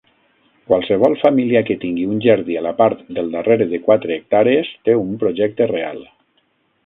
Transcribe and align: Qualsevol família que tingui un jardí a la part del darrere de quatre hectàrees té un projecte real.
Qualsevol 0.69 1.17
família 1.23 1.61
que 1.67 1.75
tingui 1.83 2.05
un 2.13 2.23
jardí 2.27 2.55
a 2.61 2.63
la 2.67 2.71
part 2.79 3.03
del 3.17 3.29
darrere 3.35 3.67
de 3.75 3.79
quatre 3.89 4.15
hectàrees 4.17 4.71
té 4.89 4.95
un 5.05 5.11
projecte 5.25 5.69
real. 5.77 6.01